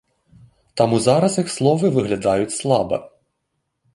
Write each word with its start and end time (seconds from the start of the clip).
Таму 0.79 0.97
зараз 1.07 1.33
іх 1.43 1.51
словы 1.57 1.93
выглядаюць 1.97 2.57
слаба. 2.61 2.97